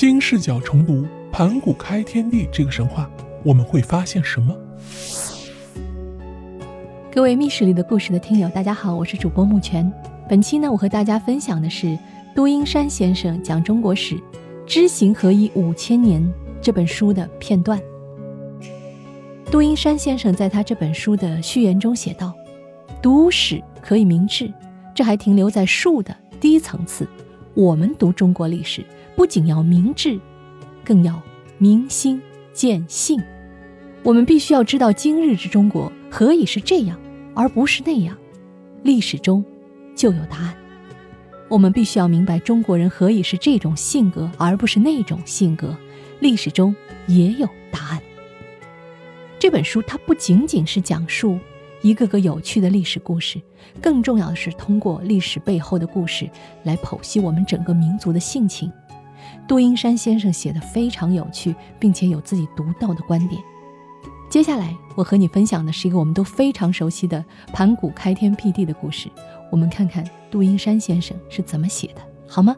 [0.00, 3.10] 新视角重读盘古开天地这个神话，
[3.42, 4.56] 我们会发现什么？
[7.10, 9.92] 各位密室里的故事的听友，大家好，我是主播木泉。
[10.28, 11.98] 本期呢，我和大家分享的是
[12.32, 14.14] 杜英山先生讲中国史
[14.64, 16.22] 《知行合一五千年》
[16.62, 17.76] 这本书的片段。
[19.50, 22.32] 杜英山先生在他这本书的序言中写道
[23.02, 24.48] ：“读史可以明智，
[24.94, 27.04] 这还停留在术的低层次。
[27.54, 28.84] 我们读中国历史，
[29.18, 30.16] 不仅要明智，
[30.84, 31.20] 更要
[31.58, 33.20] 明心见性。
[34.04, 36.96] 我们必须要知道今日之中国何以是这样，
[37.34, 38.16] 而不是那样。
[38.84, 39.44] 历史中
[39.96, 40.54] 就有答案。
[41.48, 45.76] 我们必须要明白中国人何以是这种性格，而不是那种性格。
[46.20, 46.72] 历史中
[47.08, 48.00] 也有答案。”
[49.36, 51.36] 这本书它不仅仅是讲述
[51.82, 53.42] 一个个有趣的历史故事，
[53.82, 56.30] 更重要的是通过历史背后的故事
[56.62, 58.70] 来剖析我们整个民族的性情。
[59.46, 63.40] 杜英山先生写的非常有趣，并且有自己独到的观点。
[64.30, 69.08] 接下来我和你分享的是一个我们都非常熟悉的盘古开天辟地的故事，
[69.50, 72.54] 我们看看杜英山先生是怎么写的，好吗？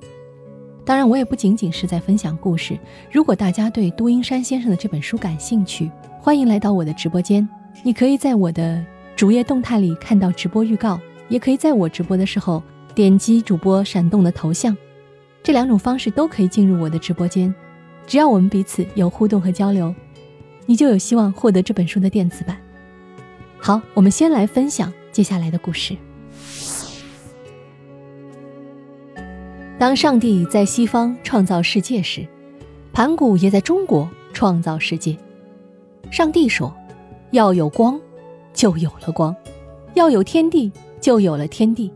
[0.85, 2.77] 当然，我也不仅仅是在分享故事。
[3.13, 5.89] 如果大家对杜英山先生的这本书感兴趣，
[6.21, 7.49] 欢迎来到我的直播间，
[7.85, 12.61] 你可以在我的主页动态里看到直播预告，也可以在我直播的时候
[12.95, 14.77] 点击主播闪动的头像，
[15.43, 17.53] 这两种方式都可以进入我的直播间。
[18.07, 19.95] 只要我们彼此有互动和交流，
[20.67, 22.57] 你就有希望获得这本书的电子版。
[23.59, 25.97] 好，我们先来分享接下来的故事。
[29.79, 32.27] 当上帝在西方创造世界时，
[32.93, 35.17] 盘古也在中国创造世界。
[36.11, 36.75] 上帝说
[37.33, 37.99] ：“要有光，
[38.53, 39.33] 就有了光；
[39.95, 41.91] 要有天地，就有了天地。”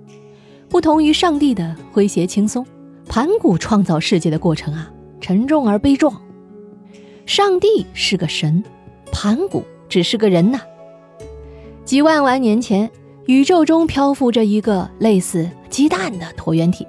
[0.71, 2.65] 不同于上帝的诙谐轻松，
[3.15, 6.21] 盘古创造世界的过程啊，沉重而悲壮。
[7.27, 8.65] 上帝是个神，
[9.13, 10.61] 盘古只是个人呐。
[11.85, 12.91] 几万万年前，
[13.27, 16.85] 宇宙中漂浮着一个类似鸡蛋的椭圆体，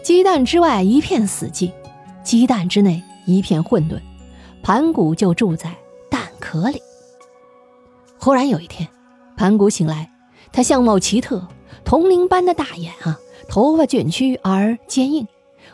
[0.00, 1.72] 鸡蛋之外一片死寂，
[2.22, 3.98] 鸡蛋之内一片混沌，
[4.62, 5.74] 盘古就住在
[6.08, 6.22] 蛋。
[6.38, 6.80] 壳里。
[8.16, 8.88] 忽然有一天，
[9.36, 10.08] 盘古醒来，
[10.52, 11.48] 他相貌奇特，
[11.84, 13.18] 铜铃般的大眼啊，
[13.48, 15.26] 头发卷曲而坚硬，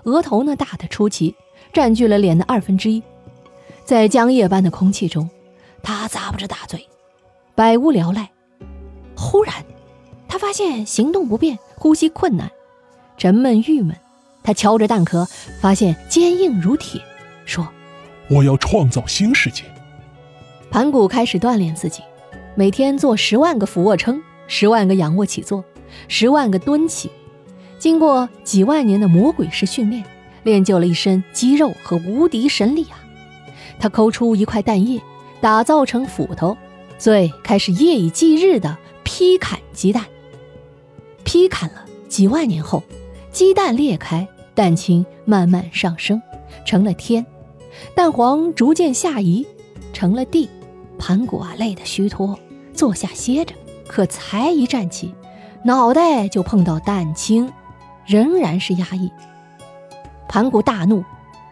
[0.05, 1.35] 额头呢大得出奇，
[1.73, 3.03] 占据了脸的二分之一。
[3.85, 5.29] 在江夜般的空气中，
[5.83, 6.87] 他咂巴着大嘴，
[7.55, 8.31] 百无聊赖。
[9.17, 9.55] 忽然，
[10.29, 12.51] 他发现行动不便，呼吸困难，
[13.17, 13.97] 沉闷郁闷。
[14.43, 15.27] 他敲着蛋壳，
[15.61, 17.01] 发现坚硬如铁，
[17.45, 17.69] 说
[18.31, 19.65] ：“我要创造新世界。”
[20.71, 22.03] 盘古开始锻炼自己，
[22.55, 25.65] 每天做十万个俯卧撑，十万个仰卧起坐，
[26.09, 27.11] 十万个蹲起。
[27.79, 30.05] 经过几万年的魔鬼式训练，
[30.43, 32.99] 练就了一身肌肉和无敌神力啊！
[33.79, 35.01] 他抠出一块蛋液，
[35.41, 36.57] 打造成斧头，
[36.99, 40.05] 遂开始夜以继日的劈砍鸡蛋。
[41.23, 42.83] 劈砍了几万年后，
[43.31, 46.21] 鸡蛋裂开，蛋清慢慢上升，
[46.65, 47.23] 成了天；
[47.95, 49.47] 蛋黄逐渐下移，
[49.93, 50.49] 成了地。
[50.99, 52.37] 盘古啊，累得虚脱，
[52.75, 53.55] 坐下歇着。
[53.87, 55.15] 可才一站起，
[55.65, 57.51] 脑袋就碰到蛋清，
[58.09, 59.13] 仍然是压抑。
[60.29, 61.05] 盘古大怒，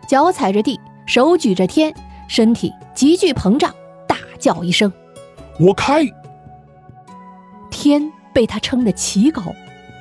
[0.09, 1.95] 脚踩着地，手举着天，
[2.27, 3.73] 身体急剧膨胀，
[4.09, 4.93] 大叫一声
[5.61, 6.05] ：“我开！”
[7.71, 9.43] 天被他撑得奇高，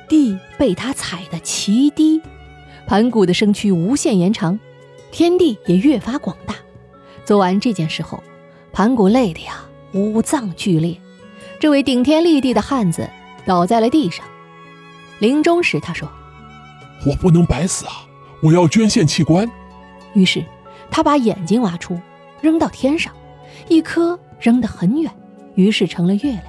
[0.08, 2.20] 地被他踩得奇低，
[2.86, 4.58] 盘古的身躯无限延长，
[5.12, 6.54] 天地也越发广大。
[7.24, 8.22] 做完这件事后。
[8.72, 11.00] 盘古累的呀，五脏俱裂。
[11.58, 13.08] 这位顶天立地的汉子
[13.46, 14.22] 倒在了地上。
[15.18, 16.06] 临终时，他说
[17.06, 18.06] ：“我不能白死啊，
[18.42, 19.48] 我要捐献器官。”
[20.12, 20.44] 于是，
[20.90, 21.98] 他把眼睛挖出，
[22.40, 23.12] 扔到天上。
[23.68, 25.10] 一颗扔得很远，
[25.54, 26.44] 于是成了月亮；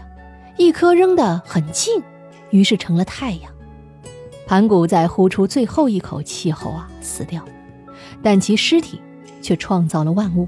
[0.57, 2.01] 一颗扔得很近，
[2.51, 3.51] 于是成了太阳。
[4.45, 7.43] 盘古在呼出最后一口气后啊，死掉。
[8.21, 8.99] 但其尸体
[9.41, 10.47] 却创造了万物。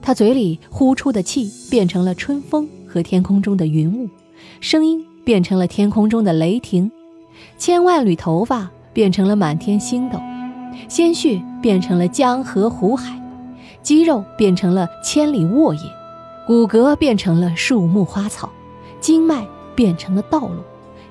[0.00, 4.08] 他嘴里呼出的气变成了春风和天空中的云雾，
[4.60, 6.90] 声音变成了天空中的雷霆，
[7.58, 10.18] 千万缕头发变成了满天星斗，
[10.88, 13.20] 鲜血变成了江河湖海，
[13.82, 15.80] 肌肉变成了千里沃野，
[16.46, 18.48] 骨骼变成了树木花草，
[19.00, 19.44] 经脉
[19.74, 20.62] 变成了道路，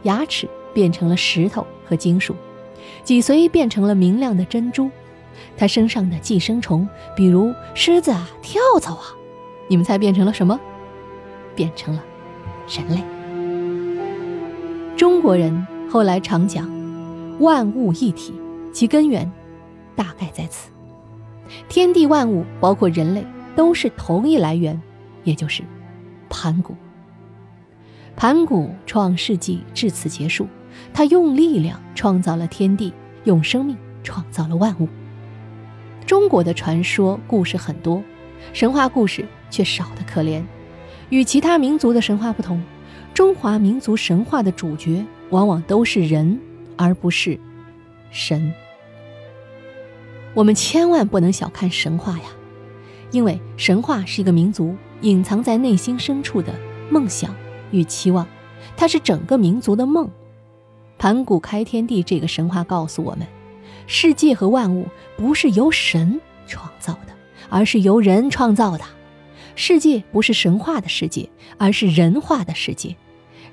[0.03, 2.33] 牙齿变成了石头和金属，
[3.03, 4.89] 脊髓变成了明亮的珍珠。
[5.57, 9.03] 他身上的寄生虫，比如狮子啊、跳蚤啊，
[9.67, 10.59] 你们猜变成了什么？
[11.53, 12.01] 变成了
[12.67, 13.03] 人类。
[14.95, 16.67] 中国人后来常讲
[17.39, 18.33] “万物一体”，
[18.71, 19.29] 其根源
[19.95, 20.69] 大概在此。
[21.67, 23.25] 天地万物，包括人类，
[23.55, 24.81] 都是同一来源，
[25.23, 25.63] 也就是
[26.29, 26.75] 盘古。
[28.15, 30.47] 盘古创世纪至此结束，
[30.93, 32.93] 他用力量创造了天地，
[33.23, 34.87] 用生命创造了万物。
[36.05, 38.03] 中国的传说故事很多，
[38.53, 40.41] 神话故事却少得可怜。
[41.09, 42.61] 与其他民族的神话不同，
[43.13, 46.39] 中华民族神话的主角往往都是人，
[46.83, 47.39] 而不是
[48.11, 48.53] 神。
[50.33, 52.25] 我们千万不能小看神话呀，
[53.11, 56.53] 因为神话是一个民族隐藏在内心深处的
[56.89, 57.33] 梦想
[57.71, 58.27] 与期望，
[58.75, 60.09] 它是整个民族的梦。
[60.97, 63.25] 盘古开天地这个神话告诉我们。
[63.85, 64.87] 世界和万物
[65.17, 67.13] 不是由神创造的，
[67.49, 68.83] 而是由人创造的。
[69.55, 72.95] 世界不是神话的世界，而是人化的世界。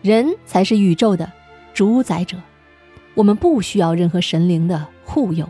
[0.03, 1.31] 人才是宇宙的
[1.75, 2.37] 主宰者。
[3.15, 5.49] 我们不需要任何神灵的护佑，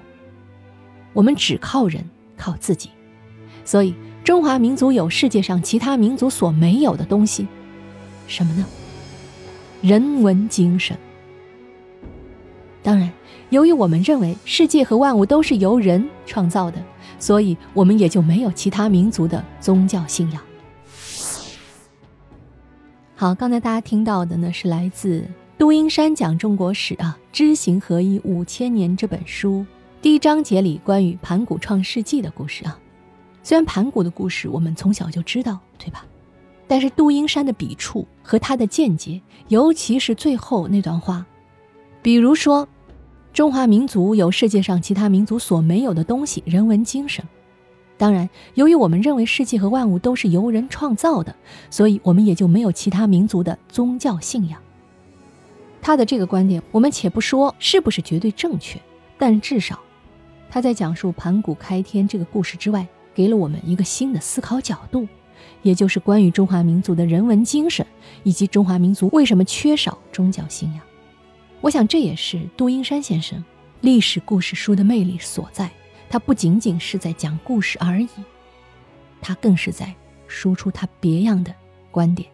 [1.13, 2.05] 我们只靠人，
[2.37, 2.91] 靠自己。
[3.65, 7.47] 所以，中华民族有世界上其他民族所没有的东西，
[8.27, 8.65] 什么呢？
[9.83, 10.97] 人文精神。
[12.83, 13.11] 当然。
[13.51, 16.81] 由于我们认为世界和万物都是由人创造的，
[17.19, 20.41] 所以我们也就没有其他民族的宗教信仰。
[23.17, 25.25] 好，刚才大家听到的呢，是来自
[25.61, 29.67] 杜英山讲中国史啊，《知行合一五千年》这本书
[30.01, 32.79] 第一章节里关于盘古创世纪的故事啊。
[33.43, 36.07] 虽然盘古的故事我们从小就知道，对吧？
[36.67, 41.27] 但是杜英山的笔触和他的见解，尤其是最后那段话，
[42.01, 42.67] 比如说。
[43.35, 47.23] 中华民族有世界上其他民族所没有的东西——人文精神。
[47.99, 51.37] 当然，由于我们认为世界和万物都是由人创造的，
[51.69, 54.59] 所以我们也就没有其他民族的宗教信仰。
[55.83, 58.81] 他的这个观点，我们且不说是不是绝对正确，
[59.19, 59.79] 但至少
[60.51, 65.09] 他在讲述盘古开天这个故事之外，给了我们一个新的思考角度，
[65.63, 67.87] 也就是关于中华民族的人文精神，
[68.23, 70.81] 以及中华民族为什么缺少宗教信仰。
[71.61, 73.43] 我想，这也是杜英山先生
[73.81, 75.71] 历史故事书的魅力所在。
[76.09, 78.09] 他不仅仅是在讲故事而已，
[79.23, 79.95] 他更是在
[80.27, 81.55] 输出他别样的
[81.93, 82.29] 观点。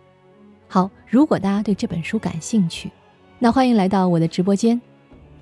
[0.67, 2.91] 好，如果大家对这本书感兴趣，
[3.39, 4.81] 那欢迎来到我的直播间。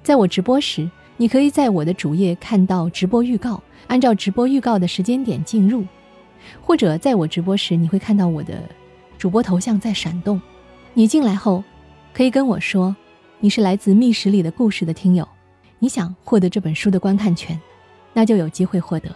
[0.02, 5.84] 在我直播时，你可以在我的主页看到直播预告，按照直播预告的时间点进入；
[6.60, 8.54] 或者在我直播时，你会看到我的
[9.16, 10.42] 主播头像在闪动。
[10.92, 11.62] 你进来后，
[12.12, 12.94] 可以跟我说。
[13.38, 15.28] 你是来自密室里的故事的听友，
[15.78, 17.60] 你想获得这本书的观看权，
[18.12, 19.14] 那就有机会获得。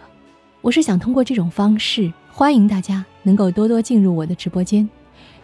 [0.61, 4.87] 我是想通过这种方式，欢迎大家能够多多进入我的直播间，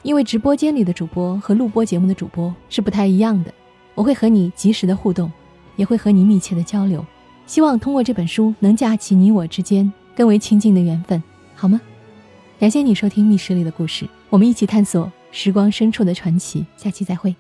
[0.06, 3.52] 因为直播间里的主播和录播节目的主播是不太一样的。
[3.96, 5.32] 我会和你及时的互动，
[5.78, 7.04] 也会和你密切的交流。
[7.48, 11.22] 希望通过这本书能架起你我之间更为亲近的缘分，
[11.56, 11.82] 好吗？
[12.60, 16.64] 感谢你收听密室里的故事，我们一起探索时光深处的传奇。
[16.78, 17.36] 下期再会。